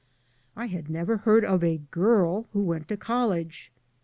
[0.55, 3.71] I had never heard of a girl who went to college.